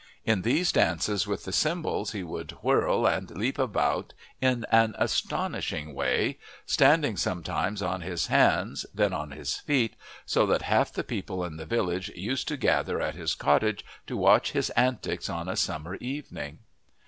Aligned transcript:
In 0.25 0.41
these 0.41 0.71
dances 0.71 1.27
with 1.27 1.43
the 1.43 1.51
cymbals 1.51 2.11
he 2.13 2.23
would 2.23 2.53
whirl 2.63 3.05
and 3.07 3.29
leap 3.37 3.59
about 3.59 4.15
in 4.41 4.65
an 4.71 4.95
astonishing 4.97 5.93
way, 5.93 6.39
standing 6.65 7.15
sometimes 7.15 7.83
on 7.83 8.01
his 8.01 8.25
hands, 8.25 8.83
then 8.95 9.13
on 9.13 9.29
his 9.29 9.57
feet, 9.57 9.95
so 10.25 10.47
that 10.47 10.63
half 10.63 10.91
the 10.91 11.03
people 11.03 11.45
in 11.45 11.57
the 11.57 11.67
village 11.67 12.09
used 12.15 12.47
to 12.47 12.57
gather 12.57 12.99
at 12.99 13.13
his 13.13 13.35
cottage 13.35 13.85
to 14.07 14.17
watch 14.17 14.53
his 14.53 14.71
antics 14.71 15.29
on 15.29 15.47
a 15.47 15.55
summer 15.55 15.93
evening. 15.97 16.57